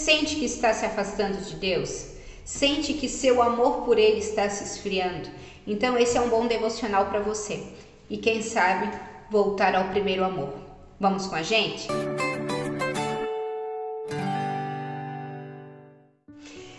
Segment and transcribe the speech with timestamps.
[0.00, 2.06] sente que está se afastando de Deus?
[2.44, 5.28] Sente que seu amor por Ele está se esfriando?
[5.66, 7.62] Então, esse é um bom devocional para você.
[8.08, 8.90] E quem sabe
[9.30, 10.54] voltar ao primeiro amor.
[10.98, 11.86] Vamos com a gente?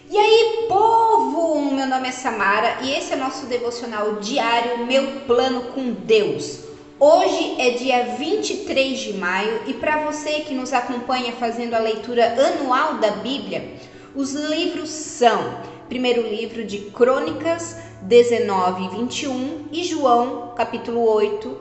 [0.10, 1.72] E aí, povo!
[1.72, 6.71] Meu nome é Samara e esse é nosso devocional diário Meu Plano com Deus.
[7.04, 12.36] Hoje é dia 23 de maio e para você que nos acompanha fazendo a leitura
[12.39, 13.73] anual da Bíblia,
[14.14, 21.57] os livros são: primeiro livro de Crônicas 19 e 21 e João, capítulo 8,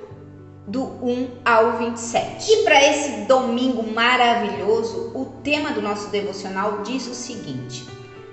[0.67, 2.53] do 1 ao 27.
[2.53, 7.87] E para esse domingo maravilhoso, o tema do nosso devocional diz o seguinte: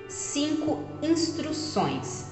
[0.09, 2.25] cinco instruções.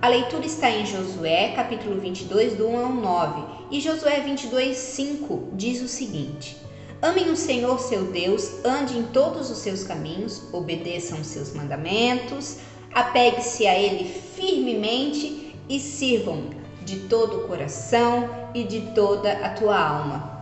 [0.00, 5.50] A leitura está em Josué, capítulo 22, do 1 ao 9 e Josué 22, 5
[5.54, 6.56] diz o seguinte:
[7.02, 12.56] Amem o Senhor seu Deus, ande em todos os seus caminhos, obedeçam os seus mandamentos,
[12.94, 16.50] apegue-se a Ele firmemente e sirvam
[16.84, 20.36] de todo o coração e de toda a tua alma.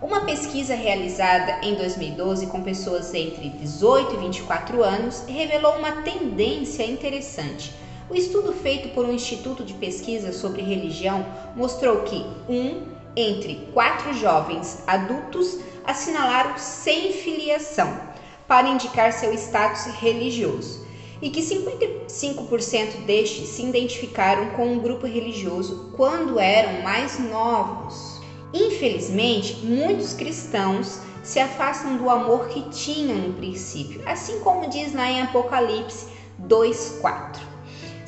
[0.00, 6.84] Uma pesquisa realizada em 2012 com pessoas entre 18 e 24 anos revelou uma tendência
[6.84, 7.72] interessante
[8.12, 11.24] o estudo feito por um instituto de pesquisa sobre religião
[11.56, 12.82] mostrou que um
[13.16, 17.98] entre quatro jovens adultos assinalaram sem filiação
[18.46, 20.86] para indicar seu status religioso
[21.22, 28.20] e que 55% destes se identificaram com um grupo religioso quando eram mais novos.
[28.52, 35.10] Infelizmente, muitos cristãos se afastam do amor que tinham no princípio, assim como diz lá
[35.10, 37.51] em Apocalipse 2:4.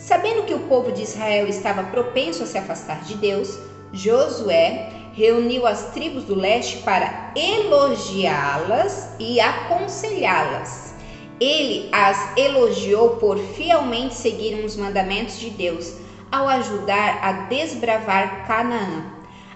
[0.04, 3.58] Sabendo que o povo de Israel estava propenso a se afastar de Deus,
[3.90, 10.94] Josué reuniu as tribos do leste para elogiá-las e aconselhá-las.
[11.40, 15.94] Ele as elogiou por fielmente seguirem os mandamentos de Deus,
[16.30, 19.06] ao ajudar a desbravar Canaã.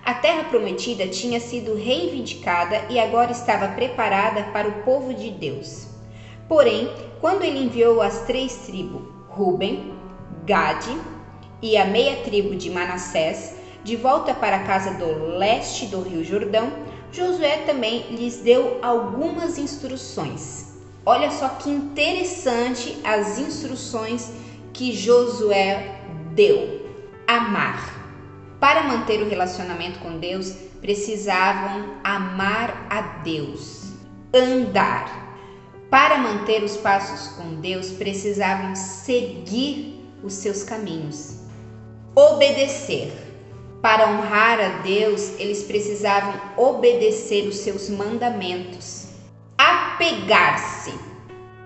[0.02, 5.88] A terra prometida tinha sido reivindicada e agora estava preparada para o povo de Deus.
[6.48, 9.97] Porém, quando ele enviou as três tribos, Ruben,
[10.48, 10.98] Gade
[11.60, 13.54] e a meia tribo de Manassés
[13.84, 16.72] de volta para a casa do leste do Rio Jordão,
[17.12, 20.72] Josué também lhes deu algumas instruções.
[21.04, 24.32] Olha só que interessante as instruções
[24.72, 26.00] que Josué
[26.34, 26.88] deu.
[27.26, 27.94] Amar.
[28.58, 30.50] Para manter o relacionamento com Deus,
[30.80, 33.92] precisavam amar a Deus.
[34.34, 35.36] Andar.
[35.90, 41.36] Para manter os passos com Deus, precisavam seguir os seus caminhos.
[42.14, 43.12] Obedecer.
[43.80, 49.06] Para honrar a Deus, eles precisavam obedecer os seus mandamentos.
[49.56, 50.92] Apegar-se.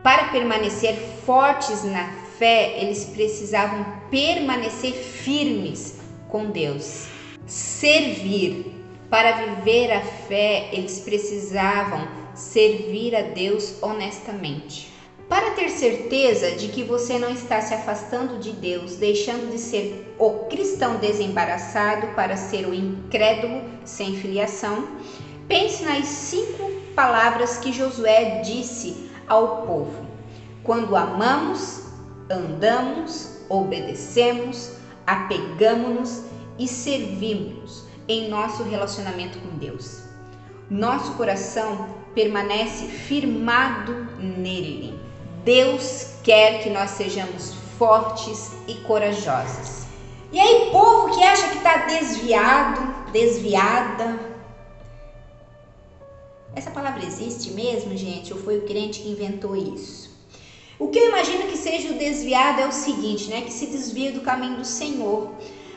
[0.03, 7.07] Para permanecer fortes na fé, eles precisavam permanecer firmes com Deus.
[7.47, 8.75] Servir.
[9.09, 14.92] Para viver a fé, eles precisavam servir a Deus honestamente.
[15.29, 20.15] Para ter certeza de que você não está se afastando de Deus, deixando de ser
[20.19, 24.87] o cristão desembaraçado para ser o incrédulo sem filiação,
[25.49, 30.07] pense nas cinco palavras que Josué disse ao povo:
[30.63, 31.83] quando amamos,
[32.31, 34.73] andamos, obedecemos,
[35.07, 36.23] apegamos-nos
[36.59, 40.03] e servimos em nosso relacionamento com Deus.
[40.71, 44.99] Nosso coração permanece firmado nele.
[45.45, 49.83] Deus quer que nós sejamos fortes e corajosos.
[50.31, 54.19] E aí, povo que acha que está desviado, desviada.
[56.55, 58.33] Essa palavra existe mesmo, gente?
[58.33, 60.11] Ou foi o crente que inventou isso?
[60.79, 63.43] O que eu imagino que seja o desviado é o seguinte, né?
[63.43, 65.31] Que se desvia do caminho do Senhor.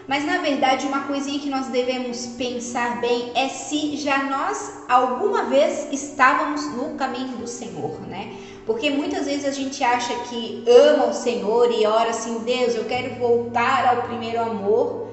[0.07, 5.45] Mas na verdade, uma coisinha que nós devemos pensar bem é se já nós alguma
[5.45, 8.35] vez estávamos no caminho do Senhor, né?
[8.65, 12.85] Porque muitas vezes a gente acha que ama o Senhor e ora assim, Deus, eu
[12.85, 15.05] quero voltar ao primeiro amor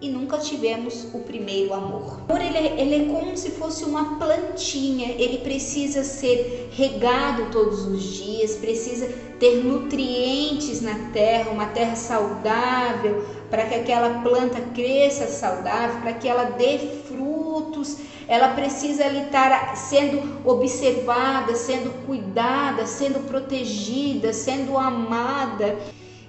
[0.00, 2.20] e nunca tivemos o primeiro amor.
[2.28, 7.50] O amor ele, é, ele é como se fosse uma plantinha, ele precisa ser regado
[7.50, 9.08] todos os dias, precisa
[9.38, 16.28] ter nutrientes na terra, uma terra saudável, para que aquela planta cresça saudável, para que
[16.28, 16.78] ela dê
[18.28, 25.76] ela precisa estar sendo observada, sendo cuidada, sendo protegida, sendo amada.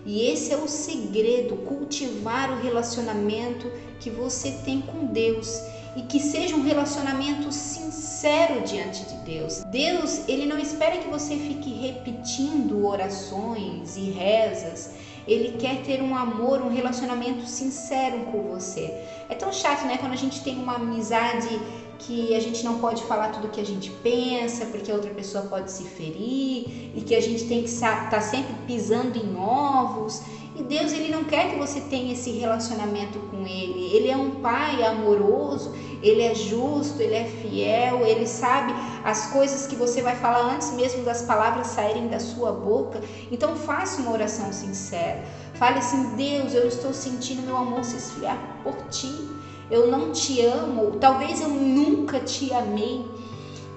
[0.05, 5.61] E esse é o segredo, cultivar o relacionamento que você tem com Deus
[5.95, 9.63] e que seja um relacionamento sincero diante de Deus.
[9.65, 14.91] Deus, ele não espera que você fique repetindo orações e rezas.
[15.27, 18.93] Ele quer ter um amor, um relacionamento sincero com você.
[19.29, 21.59] É tão chato, né, quando a gente tem uma amizade
[21.99, 25.11] que a gente não pode falar tudo o que a gente pensa, porque a outra
[25.11, 29.37] pessoa pode se ferir, e que a gente tem que estar tá sempre pisando em
[29.37, 30.21] ovos.
[30.55, 33.95] E Deus ele não quer que você tenha esse relacionamento com ele.
[33.95, 35.73] Ele é um pai amoroso,
[36.03, 38.73] ele é justo, ele é fiel, ele sabe
[39.03, 43.01] as coisas que você vai falar antes mesmo das palavras saírem da sua boca.
[43.31, 45.23] Então faça uma oração sincera.
[45.55, 49.31] Fale assim: "Deus, eu estou sentindo meu amor se esfriar por ti
[49.71, 53.05] eu não te amo, talvez eu nunca te amei,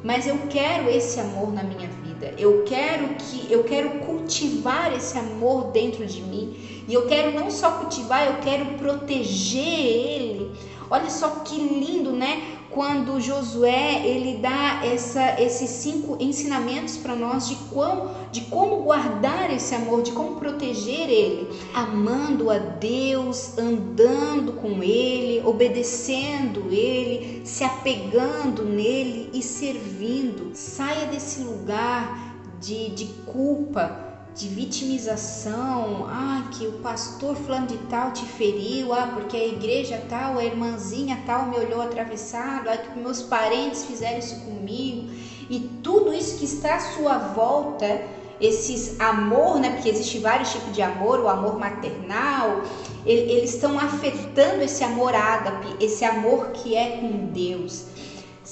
[0.03, 2.35] mas eu quero esse amor na minha vida.
[2.37, 6.53] Eu quero que eu quero cultivar esse amor dentro de mim.
[6.89, 10.51] E eu quero não só cultivar, eu quero proteger ele.
[10.91, 12.54] Olha só que lindo, né?
[12.75, 19.49] Quando Josué ele dá essa, esses cinco ensinamentos para nós de como, de como guardar
[19.55, 27.63] esse amor, de como proteger ele, amando a Deus, andando com ele, obedecendo ele, se
[27.63, 30.51] apegando nele e servindo.
[30.53, 38.11] Saia desse lugar de, de culpa de vitimização, ah, que o pastor fulano de tal
[38.11, 42.99] te feriu, ah, porque a igreja tal, a irmãzinha tal me olhou atravessado, ah, que
[42.99, 45.09] meus parentes fizeram isso comigo,
[45.49, 48.03] e tudo isso que está à sua volta,
[48.41, 52.63] esses amor, né, porque existe vários tipos de amor, o amor maternal,
[53.07, 57.85] eles estão afetando esse amor ágape, esse amor que é com Deus.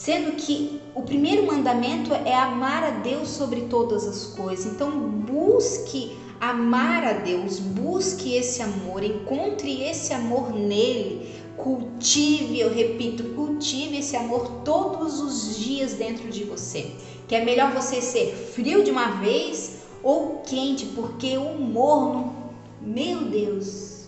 [0.05, 4.67] Sendo que o primeiro mandamento é amar a Deus sobre todas as coisas.
[4.67, 13.23] Então, busque amar a Deus, busque esse amor, encontre esse amor nele, cultive, eu repito,
[13.37, 16.91] cultive esse amor todos os dias dentro de você.
[17.29, 22.35] Que é melhor você ser frio de uma vez ou quente, porque o morno,
[22.81, 24.07] meu Deus,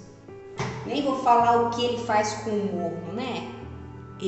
[0.84, 3.53] nem vou falar o que ele faz com o morno, né?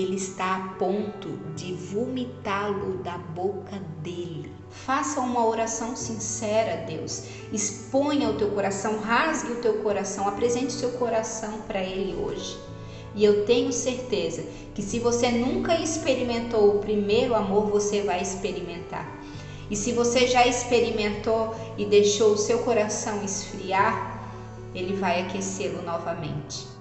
[0.00, 4.52] Ele está a ponto de vomitá-lo da boca dele.
[4.70, 7.24] Faça uma oração sincera Deus.
[7.52, 12.58] Exponha o teu coração, rasgue o teu coração, apresente o seu coração para Ele hoje.
[13.14, 14.44] E eu tenho certeza
[14.74, 19.08] que se você nunca experimentou o primeiro amor, você vai experimentar.
[19.70, 24.20] E se você já experimentou e deixou o seu coração esfriar,
[24.74, 26.75] ele vai aquecê-lo novamente.